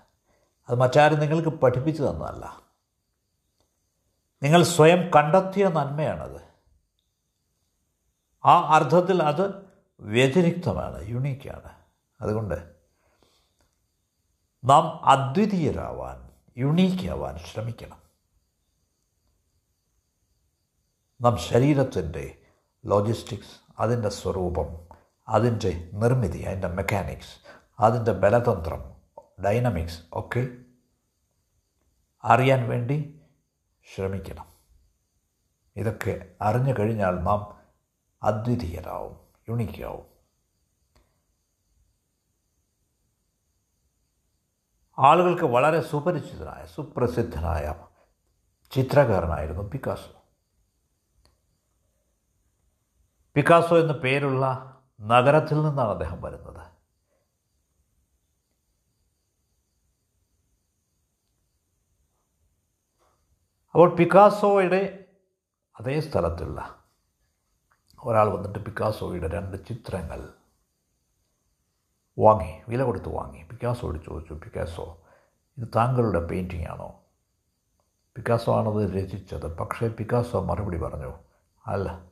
അത് 0.68 0.79
മറ്റാരും 0.79 1.20
നിങ്ങൾക്ക് 1.20 1.48
പഠിപ്പിച്ചു 1.48 2.03
തന്നതല്ല. 2.03 2.62
നിങ്ങൾ 4.42 4.62
സ്വയം 4.62 5.11
കണ്ടെത്തിയ 5.16 5.68
നന്മയാണത്. 5.68 6.40
ആ 8.44 8.61
അർത്ഥത്തിൽ 8.74 9.22
അത് 9.22 9.66
വ്യതിരിക്തമാണ് 10.00 11.09
യുണീക്കാണ് 11.09 11.72
അതുകൊണ്ട് 12.20 12.73
നാം 14.64 15.05
അദ്വിതീയരാവാൻ 15.05 16.31
യുണീക്കാവാൻ 16.57 17.38
ശ്രമിക്കണം. 17.38 17.98
നാം 21.20 21.37
ശരീരത്തിന്റെ 21.37 22.38
ലോജിസ്റ്റിക്സ് 22.87 23.61
അതിന്റെ 23.79 24.09
സ്വരൂപം 24.09 24.96
അതിന്റെ 25.29 25.90
നിർമ്മിതി 25.92 26.42
അതിന്റെ 26.42 26.68
മെക്കാനിക്സ് 26.68 27.62
അതിന്റെ 27.81 28.12
ബലതന്ത്രം 28.12 28.94
ഡൈനമിക്സ് 29.44 30.03
ഒക്കെ 30.12 30.48
അറിയാൻ 32.24 32.68
വേണ്ടി 32.68 33.20
ശ്രമിക്കണം. 33.94 34.46
ഇതൊക്കെ 35.77 36.35
അറിഞ്ഞു 36.40 36.74
കഴിഞ്ഞാൽ 36.79 37.11
നാം 37.11 37.61
അദ്വിതീയരാവും 38.22 39.16
യുണിക്കാവും. 39.48 40.13
ആളുകൾക്ക് 44.98 45.44
വളരെ 45.44 45.80
സുപരിചിതനായ 45.80 46.66
സുപ്രസിദ്ധനായ 46.66 47.74
ചിത്രകാരനായിരുന്നു 48.70 49.62
പിക്കാസോ. 49.62 50.24
പിക്കാസോ 53.35 53.78
എന്ന 53.78 53.92
പേരുള്ള 53.92 54.44
നഗരത്തിൽ 55.00 55.62
നിന്നാണ് 55.62 55.90
അദ്ദേഹം 55.90 56.22
വരുന്നത്. 56.22 56.61
അപ്പോൾ 63.74 63.96
പിക്കാസോയുടെ 63.96 65.04
അതേ 65.80 66.00
സ്ഥലത്തുള്ള 66.00 66.85
ഒരാൾ 68.04 68.28
വന്നിട്ട് 68.28 68.59
പിക്കാസോയുടെ 68.59 69.28
രണ്ട് 69.28 69.66
ചിത്രങ്ങൾ 69.66 70.43
വാങ്ങി 72.18 72.62
വില 72.68 72.83
കൊടുത്ത് 72.83 73.09
വാങ്ങി. 73.09 73.42
പിക്കാസോട് 73.42 74.05
ചോദിച്ചു 74.07 74.35
പിക്കാസോ 74.35 75.00
ഇത് 75.59 75.68
താങ്കളുടെ 75.77 76.27
പെയിന്റിംഗ് 76.27 76.68
ആണോ 76.68 77.00
പിക്കാസോ 78.16 78.59
ആണത് 78.59 78.94
രചിച്ചത്. 78.94 79.57
പക്ഷേ 79.59 79.88
പിക്കാസോ 79.88 80.44
മറുപടി 80.44 80.79
പറഞ്ഞു 80.79 81.14
അല്ല. 81.66 82.05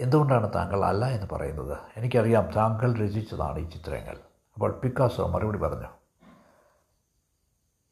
എന്തുകൊണ്ടാണ് 0.00 0.54
താങ്കൾ 0.54 0.84
അല്ല 0.84 1.04
എന്ന് 1.04 1.34
പറയുന്നത്? 1.34 1.78
എനിക്കറിയാം 1.96 2.50
താങ്കൾ 2.50 2.94
രചിച്ചതാണ് 2.94 3.58
ഈ 3.58 3.68
ചിത്രങ്ങൾ. 3.68 4.16
അപ്പോൾ 4.54 4.72
പിക്കാസോ 4.72 5.26
മറുപടി 5.26 5.58
പറഞ്ഞു 5.58 5.88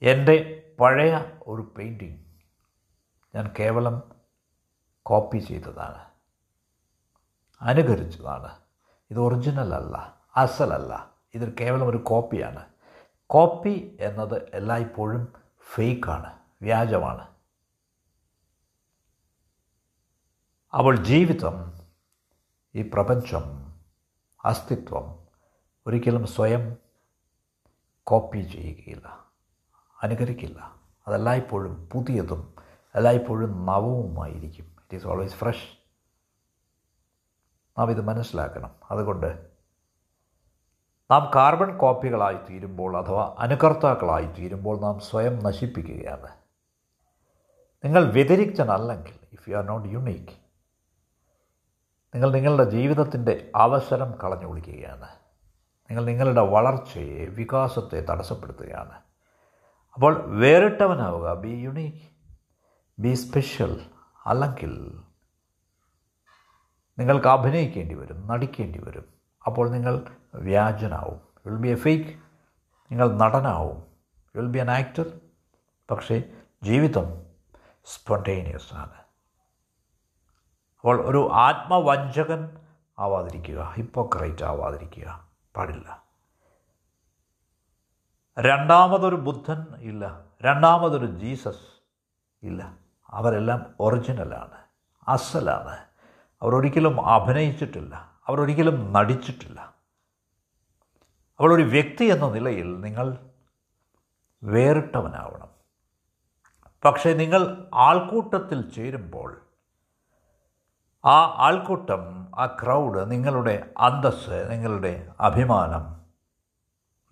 എന്റെ 0.02 0.62
പഴയ 0.80 1.24
ഒരു 1.46 1.74
പെയിന്റിങ് 1.78 2.18
ഞാൻ 3.34 3.54
കേവലം 3.58 4.02
കോപ്പി 5.02 5.38
ചെയ്തതാണ് 5.38 6.04
അനുകരിച്ചതാണ്. 7.62 8.56
ഇത് 9.10 9.20
ഒറിജിനൽ 9.20 9.74
അല്ല. 9.74 10.15
അസലല്ല. 10.36 11.14
ഇത് 11.34 11.58
കേവലം 11.58 11.88
ഒരു 11.88 11.96
കോപ്പിയാണ്. 11.96 12.64
കോപ്പി 13.26 13.96
എന്നത് 14.00 14.50
എല്ലായ്പ്പോഴും 14.54 15.32
ഫേക്കാണ് 15.74 16.38
വ്യാജമാണ്. 16.62 17.28
അവൾ 20.72 20.96
ജീവിതം 20.96 21.80
ഈ 22.74 22.90
പ്രപഞ്ചം 22.94 23.74
അസ്തിത്വം 24.44 25.26
ഒരിക്കലും 25.86 26.26
സ്വയം 26.26 26.76
കോപ്പി 28.04 28.38
ചെയ്യുകയില്ല 28.38 29.26
അനുകരിക്കില്ല. 30.02 30.76
അതെല്ലായ്പ്പോഴും 31.06 31.88
പുതിയതും 31.92 32.54
എല്ലായ്പ്പോഴും 32.94 33.66
നവവുമായിരിക്കും. 33.66 34.64
ഇറ്റ് 34.64 34.96
ഈസ് 34.96 35.06
ഓൾവേസ് 35.06 35.34
ഫ്രഷ് 35.34 35.78
നാം 37.78 37.90
ഇത് 37.90 38.00
മനസ്സിലാക്കണം. 38.00 38.70
അതുകൊണ്ട് 38.90 39.55
നാം 41.10 41.30
കാർബൺ 41.34 41.76
കോപ്പികളായി 41.78 42.36
തീരുമ്പോൾ 42.50 42.96
അഥവാ 42.96 43.36
അനുകർത്താക്കളായി 43.38 44.26
തീരുമ്പോൾ 44.26 44.80
നാം 44.80 45.00
സ്വയം 45.00 45.38
നശിപ്പിക്കുകയാണ്. 45.38 46.28
നിങ്ങൾ 47.84 48.12
വ്യതിരിക്തനല്ലെങ്കിൽ 48.12 49.14
if 49.32 49.48
you 49.48 49.56
are 49.56 49.64
not 49.64 49.88
unique 49.88 50.32
നിങ്ങൾ 52.14 52.30
നിങ്ങളുടെ 52.30 52.70
ജീവിതത്തിന്റെ 52.70 53.50
അവസരം 53.56 54.12
കളഞ്ഞു 54.24 54.46
വിളിക്കുകയാണ്. 54.46 55.08
നിങ്ങൾ 55.90 56.04
നിങ്ങളുടെ 56.04 56.40
വളർച്ചയെ 56.40 57.26
വികാസത്തെ 57.26 58.00
തടസ്സപ്പെടുത്തുകയാണ്. 58.00 58.94
അപ്പോൾ 59.94 60.38
വേറിട്ടവനാവുക 60.40 61.34
ബി 61.34 61.48
യുണീക്ക് 61.48 62.06
ബി 62.98 63.14
സ്പെഷ്യൽ 63.14 63.86
അല്ലെങ്കിൽ 64.26 65.00
നിങ്ങൾക്ക് 66.98 67.26
അഭിനയിക്കേണ്ടി 67.26 67.94
വരും 67.94 68.26
നടിക്കേണ്ടി 68.26 68.78
വരും. 68.78 69.04
അപ്പോൾ 69.46 69.70
നിങ്ങൾ 69.70 70.06
വ്യാജനാവും. 70.38 71.20
വിൽ 71.46 71.56
ബി 71.56 71.68
എ 71.68 71.74
ഫേക്ക് 71.74 72.18
നിങ്ങൾ 72.90 73.16
നടനാവും. 73.16 73.82
വിൽ 74.36 74.46
ബി 74.46 74.58
എൻ 74.58 74.70
ആക്ടർ 74.70 75.20
പക്ഷേ 75.90 76.22
ജീവിതം 76.62 77.26
സ്പോണ്ടേനിയസ് 77.84 78.74
ആണ്. 78.74 78.94
അപ്പോൾ 80.80 81.06
ഒരു 81.06 81.30
ആത്മവഞ്ചകൻ 81.32 82.58
ആവാതിരിക്കുക 82.98 83.72
ഹിപ്പോക്രൈറ്റ് 83.74 84.44
ആവാതിരിക്കുക 84.44 85.28
പാടില്ല. 85.56 86.02
രണ്ടാമതൊരു 88.38 89.16
ബുദ്ധൻ 89.16 89.66
ഇല്ല. 89.78 90.20
രണ്ടാമതൊരു 90.42 91.06
ജീസസ് 91.06 91.82
ഇല്ല. 92.42 92.72
അവരെല്ലാം 93.08 93.74
ഒറിജിനലാണ് 93.80 94.58
അസലാണ്. 95.08 95.78
അവരൊരിക്കലും 96.42 97.06
അഭിനയിച്ചിട്ടില്ല. 97.06 98.12
അവരൊരിക്കലും 98.28 98.92
നടിച്ചിട്ടില്ല. 98.92 99.75
അവളൊരു 101.40 101.62
വ്യക്തി 101.62 102.04
എന്ന 102.04 102.28
നിലയിൽ 102.28 102.80
നിങ്ങൾ 102.80 103.30
വേറിട്ടവനാവണം. 104.42 105.48
പക്ഷേ 106.84 107.14
നിങ്ങൾ 107.14 107.70
ആൾക്കൂട്ടത്തിൽ 107.74 108.70
ചേരുമ്പോൾ 108.70 109.42
ആ 111.04 111.34
ആൾക്കൂട്ടം 111.46 112.32
ആ 112.38 112.46
ക്രൗഡ് 112.46 113.10
നിങ്ങളുടെ 113.10 113.74
അന്തസ് 113.78 114.48
നിങ്ങളുടെ 114.50 115.08
അഭിമാനം 115.20 115.84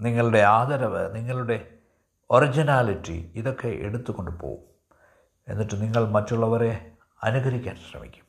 നിങ്ങളുടെ 0.01 0.39
ആദരവ് 0.39 1.17
നിങ്ങളുടെ 1.17 1.79
ഒറിജിനാലിറ്റി 2.31 3.33
ഇതൊക്കെ 3.35 3.69
എടുത്തുകൊണ്ട് 3.69 4.31
പോകും 4.31 4.65
എന്നിട്ട് 5.49 5.83
നിങ്ങൾ 5.83 6.11
മറ്റുള്ളവരെ 6.11 6.93
അനുകരിക്കാൻ 7.23 7.77
ശ്രമിക്കും. 7.77 8.25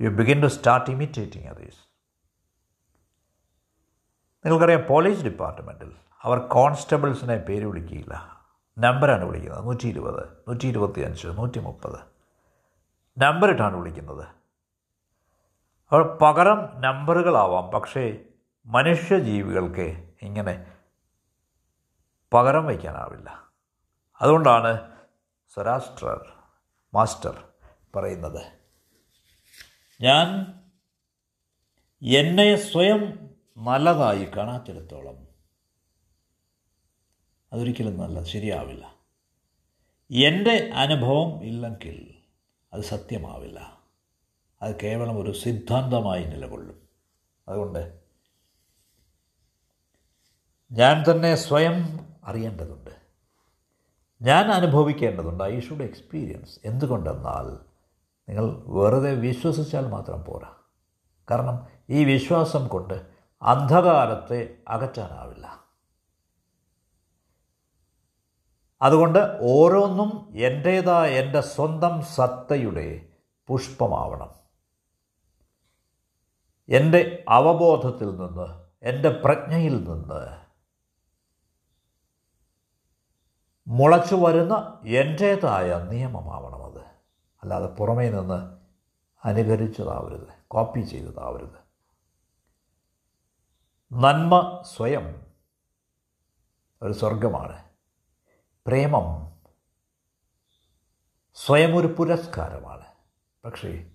You 0.00 0.08
begin 0.08 0.42
to 0.42 0.46
start 0.46 0.90
imitating 0.90 1.46
others 1.46 1.91
നിങ്ങൾക്കറിയാം 4.44 4.86
പോലീസ് 4.88 5.24
ഡിപ്പാർട്ട്മെന്റിൽ 5.24 5.92
അവർ 6.22 6.38
കോൺസ്റ്റബിൾസിനെ 6.38 7.36
പേര് 7.36 7.64
വിളിക്കുകയില്ല 7.64 8.44
നമ്പറാണ് 8.78 9.24
വിളിക്കുന്നത്. 9.24 9.64
നൂറ്റി 9.64 9.88
ഇരുപത് 9.88 10.28
നൂറ്റി 10.48 10.66
ഇരുപത്തി 10.66 11.00
അഞ്ച് 11.00 11.26
നൂറ്റി 11.26 11.58
മുപ്പത് 11.58 11.98
നമ്പറിട്ടാണ് 13.18 13.76
വിളിക്കുന്നത്. 13.76 14.26
അവർ 15.92 16.02
പകരം 16.22 16.80
നമ്പറുകളാവാം 16.80 17.70
പക്ഷേ 17.70 18.18
മനുഷ്യജീവികൾക്ക് 18.66 20.08
ഇങ്ങനെ 20.22 20.72
പകരം 22.32 22.66
വയ്ക്കാനാവില്ല. 22.66 23.48
അതുകൊണ്ടാണ് 24.22 24.90
സ്വരാഷ്ട്ര 25.54 26.16
മാസ്റ്റർ 26.94 27.44
പറയുന്നത്. 27.96 28.46
ഞാൻ 30.00 30.54
എന്നെ 32.02 32.56
സ്വയം 32.56 33.31
നല്ലതായി 33.56 34.24
കാണാത്തിടത്തോളം 34.36 35.28
അതൊരിക്കലും 37.52 37.98
നല്ല 37.98 38.22
ശരിയാവില്ല. 38.22 38.94
എന്റെ 40.10 40.70
അനുഭവം 40.74 41.44
ഇല്ലെങ്കിൽ 41.44 42.14
അത് 42.72 42.82
സത്യമാവില്ല. 42.82 43.80
അത് 44.62 44.80
കേവലം 44.80 45.22
ഒരു 45.22 45.32
സിദ്ധാന്തമായി 45.32 46.24
നിലകൊള്ളും. 46.24 46.88
അതുകൊണ്ട് 47.48 48.00
ഞാൻ 50.72 51.04
തന്നെ 51.10 51.34
സ്വയം 51.34 52.00
അറിയേണ്ടതുണ്ട്. 52.24 52.90
ഞാൻ 54.22 54.50
അനുഭവിക്കേണ്ടതുണ്ട് 54.50 55.44
ഐ 55.44 55.60
ഷുഡ് 55.60 55.82
എക്സ്പീരിയൻസ് 55.82 56.58
എന്തുകൊണ്ടെന്നാൽ 56.64 57.58
നിങ്ങൾ 58.28 58.62
വെറുതെ 58.66 59.14
വിശ്വസിച്ചാൽ 59.14 59.86
മാത്രം 59.86 60.24
പോരാ. 60.24 60.54
കാരണം 61.30 61.66
ഈ 61.90 62.04
വിശ്വാസം 62.04 62.68
കൊണ്ട് 62.68 63.11
അന്ധകാരത്തെ 63.42 64.58
അകറ്റാനാവില്ല. 64.68 65.62
അതുകൊണ്ട് 68.82 69.18
ഓരോന്നും 69.40 70.32
എന്റേതായ 70.36 71.10
എന്റെ 71.10 71.40
സ്വന്തം 71.40 72.02
സത്തയുടെ 72.02 73.08
പുഷ്പമാവണം. 73.46 74.34
എന്റെ 76.68 77.24
അവബോധത്തിൽ 77.28 78.16
നിന്ന് 78.16 78.62
എന്റെ 78.82 79.08
പ്രജ്ഞയിൽ 79.24 79.84
നിന്ന് 79.84 80.42
മുളച്ചു 83.66 84.14
വരുന്ന 84.14 84.80
എന്റേതായ 84.86 85.88
നിയമമാവണം 85.90 86.64
അത്. 86.64 86.80
അല്ലാതെ 87.42 87.66
പുറമേ 87.66 88.10
നിന്ന് 88.10 88.58
അനുകരിച്ചതാവരുത് 89.24 90.28
കോപ്പി 90.48 90.80
ചെയ്തതാവരുത്. 90.80 91.61
നന്മ 93.92 94.62
സ്വയം 94.76 95.26
ഒരു 96.82 96.92
സ്വർഗമാണ് 96.92 97.64
പ്രേമം 98.66 99.32
സ്വയം 101.34 101.76
ഒരു 101.76 101.86
പുരസ്കാരമാണ്. 101.86 102.86
പക്ഷേ 103.44 103.90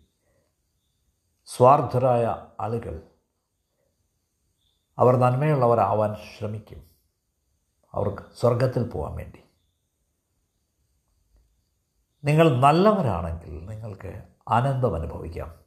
സ്വാർത്ഥരായ 1.45 2.47
ആളുകൾ 2.59 3.01
അവർ 4.97 5.15
നന്മയുള്ളവരാവാൻ 5.15 6.15
ശ്രമിക്കും. 6.37 6.89
അവർക്ക് 7.93 8.23
സ്വർഗത്തിൽ 8.35 8.89
പോകാൻ 8.89 9.15
വേണ്ടി. 9.15 9.39
നിങ്ങൾ 12.23 12.59
നല്ലവരാണെങ്കിൽ 12.59 13.65
നിങ്ങൾക്ക് 13.65 14.23
ആനന്ദം 14.49 14.95
അനുഭവിക്കാം. 14.95 15.66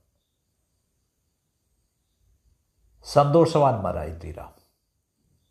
സന്തോഷവാന്മാരായി 3.05 4.11
തീരാം 4.11 4.55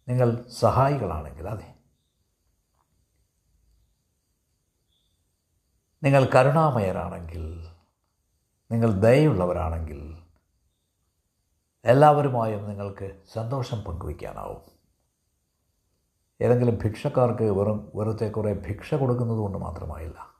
നിങ്ങൾ 0.07 0.49
സഹായികളാണെങ്കിൽ 0.49 1.47
അതെ. 1.47 1.75
നിങ്ങൾ 6.03 6.29
കരുണാമയരാണെങ്കിൽ 6.35 7.67
നിങ്ങൾ 8.71 8.91
ദയുള്ളവരാണെങ്കിൽ 8.91 10.23
എല്ലാവരുമായും 11.85 12.69
നിങ്ങൾക്ക് 12.69 13.21
സന്തോഷം 13.33 13.81
പങ്കുവയ്ക്കാനാവും. 13.81 14.61
ഏതെങ്കിലും 16.41 16.75
ഭിക്ഷക്കാർക്ക് 16.75 17.43
വെറും 17.43 17.91
വെറുതെ 17.95 18.29
കുറേ 18.29 18.53
ഭിക്ഷ 18.53 18.93
കൊടുക്കുന്നത് 18.93 19.37
കൊണ്ട് 19.37 19.57
മാത്രമായില്ല. 19.57 20.33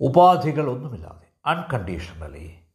ഉപാധികളൊന്നുമില്ലാതെ 0.00 1.32
അൺകണ്ടീഷണലി 1.46 2.66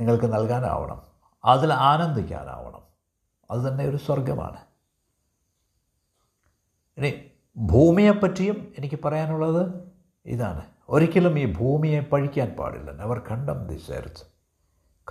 നിങ്ങൾക്ക് 0.00 0.32
നൽകാനാവണം. 0.32 1.09
അതിൽ 1.44 1.72
ആനന്ദിക്കാനാവണം. 1.72 2.82
അത് 3.50 3.68
തന്നെ 3.68 3.84
ഒരു 3.84 3.96
സ്വർഗമാണ് 3.96 4.64
ഇനി 6.98 7.30
ഭൂമിയെപ്പറ്റിയും 7.56 8.72
എനിക്ക് 8.78 8.98
പറയാനുള്ളത് 9.04 9.92
ഇതാണ്. 10.26 10.66
ഒരിക്കലും 10.88 11.38
ഈ 11.38 11.52
ഭൂമിയെ 11.52 12.00
പഴിക്കാൻ 12.00 12.56
പാടില്ല. 12.56 12.90
നെവർ 12.90 13.18
കണ്ടം 13.18 13.66
ദിസ് 13.66 13.90
എർത്ത് 13.90 14.26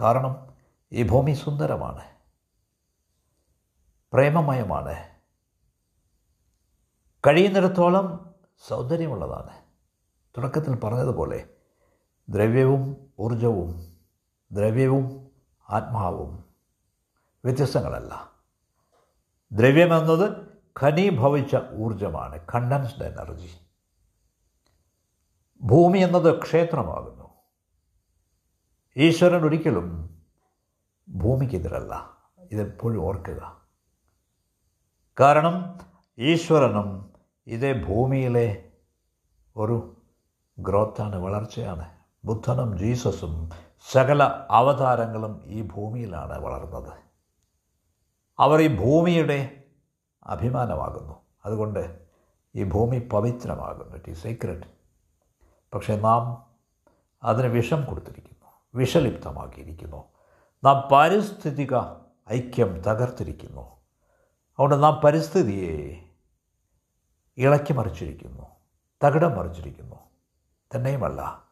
കാരണം 0.01 0.53
ഈ 0.91 1.03
ഭൂമി 1.03 1.31
സുന്ദരമാണ്. 1.31 2.03
പ്രേമമയമാണ്. 4.13 4.95
കഴിയുന്നിടത്തോളം 7.27 8.35
സൗന്ദര്യമുള്ളതാണ്. 8.67 9.59
തുടക്കത്തിൽ 10.37 10.79
പറഞ്ഞതുപോലെ 10.79 11.49
ദ്രവ്യവും 12.29 13.11
ഊർജവും 13.19 13.97
ദ്രവ്യവും 14.51 15.28
ആത്മാവും. 15.69 16.45
വ്യത്യസ്തങ്ങളല്ല. 17.45 18.31
ദ്രവ്യമെന്നത് 19.51 20.49
ഖനീഭവിച്ച 20.81 21.55
ഊർജമാണ് 21.73 22.45
കണ്ടൻസ്ഡ് 22.55 23.03
എനർജി 23.03 23.49
ഭൂമി 25.61 25.97
എന്നത് 25.97 26.41
ക്ഷേത്രമാകുന്നു. 26.41 27.29
ഈശ്വരൻ 28.97 29.45
ഒരിക്കലും 29.45 30.09
ഭൂമിക്കെതിരല്ല. 31.09 32.17
ഇതെപ്പോഴും 32.51 33.01
ഓർക്കുക. 33.01 33.61
കാരണം 35.19 35.79
ഈശ്വരനും 36.19 37.13
ഇതേ 37.47 37.83
ഭൂമിയിലെ 37.83 38.71
ഒരു 39.55 40.01
ഗ്രോത്താണ് 40.59 41.15
വളർച്ചയാണ്. 41.15 41.97
ബുദ്ധനും 42.25 42.77
ജീസസും 42.77 43.49
സകല 43.87 44.23
അവതാരങ്ങളും 44.49 45.41
ഈ 45.45 45.61
ഭൂമിയിലാണ് 45.61 46.39
വളർന്നത്. 46.39 46.93
അവർ 48.39 48.61
ഈ 48.61 48.77
ഭൂമിയുടെ 48.77 49.63
അഭിമാനമാകുന്നു. 50.23 51.21
അതുകൊണ്ട് 51.45 51.99
ഈ 52.55 52.63
ഭൂമി 52.63 52.99
പവിത്രമാകുന്നു. 52.99 53.95
ഇറ്റ് 53.95 54.09
ഈസ് 54.09 54.23
സീക്രട്ട് 54.23 54.67
പക്ഷേ 55.73 55.95
നാം 55.95 56.49
അതിന് 57.23 57.47
വിഷം 57.47 57.85
കൊടുത്തിരിക്കുന്നു. 57.85 58.49
വിഷലിപ്തമാക്കിയിരിക്കുന്നു. 58.75 60.03
നാം 60.63 60.89
പാരിസ്ഥിതിക 60.91 61.75
ഐക്യം 62.31 62.79
തകർത്തിരിക്കുന്നു. 62.79 63.61
അതുകൊണ്ട് 63.61 64.83
നാം 64.83 65.01
പരിസ്ഥിതിയെ 65.03 66.03
ഇളക്കി 67.37 67.73
മറിച്ചിരിക്കുന്നു. 67.73 68.47
തകിടം 69.03 69.37
മറിച്ചിരിക്കുന്നു. 69.37 69.95
തന്നെയുമല്ല. 70.75 71.43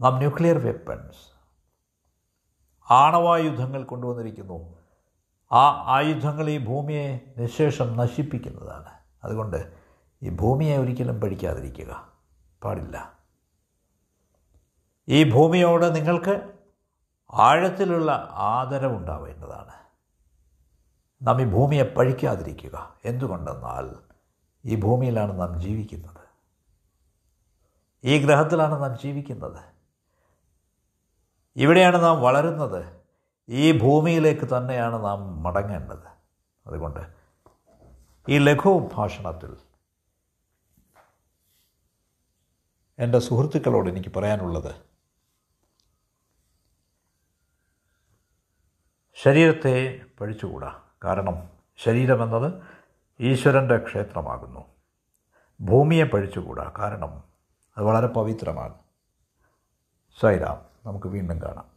നാം 0.00 0.16
ന്യൂക്ലിയർ 0.16 0.58
വെപ്പൺസ് 0.58 1.31
ആണവായുധങ്ങൾ 2.92 3.84
കൊണ്ടുവന്നിരിക്കുന്നു. 3.84 4.78
ആ 5.52 5.94
ആയുധങ്ങൾ 5.96 6.50
ഈ 6.50 6.58
ഭൂമിയെ 6.58 7.20
നിശേഷം 7.36 7.96
നശിപ്പിക്കുന്നതാണ്. 7.96 8.88
അതുകൊണ്ട് 9.24 9.72
ഈ 10.22 10.30
ഭൂമിയെ 10.30 10.76
ഒരിക്കലും 10.76 11.20
പഠിക്കാതിരിക്കുക. 11.20 12.08
പാടില്ല. 12.64 13.12
ഈ 15.08 15.30
ഭൂമിയോട് 15.30 15.96
നിങ്ങൾക്ക് 15.96 16.52
ആഴത്തിലുള്ള 17.32 18.28
ആദരവുണ്ടാവേണ്ടതാണ്. 18.32 19.72
നാം 21.22 21.42
ഈ 21.42 21.44
ഭൂമിയെ 21.44 21.82
പഴിക്കാതിരിക്കുക 21.82 22.94
എന്തുകൊണ്ടെന്നാൽ 23.04 23.96
ഈ 24.64 24.80
ഭൂമിയിലാണ് 24.80 25.40
നാം 25.40 25.60
ജീവിക്കുന്നത്. 25.60 26.22
ഈ 28.04 28.24
ഗ്രഹത്തിലാണ് 28.24 28.82
നാം 28.82 28.98
ജീവിക്കുന്നത്. 28.98 29.71
ഇവിടെയാണ് 31.56 32.02
നാം 32.02 32.22
വളരുന്നത്. 32.22 33.00
ഈ 33.48 33.78
ഭൂമിയിലേക്ക് 33.78 34.56
തന്നെയാണ് 34.56 35.04
നാം 35.04 35.42
മടങ്ങേണ്ടത്. 35.42 36.06
അതുകൊണ്ട് 36.66 37.00
ഈ 38.28 38.38
ലഘു 38.38 38.88
ഭാഷണത്തിൽ 38.94 39.56
എന്റെ 42.98 43.18
സുഹൃത്തുക്കളോട് 43.18 43.90
എനിക്ക് 43.90 44.14
പറയാനുള്ളത് 44.14 44.74
ശരീരത്തെ 49.14 50.00
പഴിച്ചുകൂടാ. 50.20 50.82
കാരണം 51.04 51.50
ശരീരമെന്നത് 51.76 52.62
ഈശ്വരന്റെ 53.20 53.78
ക്ഷേത്രമാകുന്നു. 53.78 54.64
ഭൂമിയെ 55.60 56.04
പഴിച്ചുകൂടാ. 56.04 56.72
കാരണം 56.78 57.24
അത് 57.76 57.84
വളരെ 57.84 58.06
പവിത്രമാണ്. 58.06 58.74
സൈറാം. 60.20 60.71
നമുക്ക് 60.86 61.06
വീണ്ടും 61.06 61.42
കാണാം. 61.42 61.71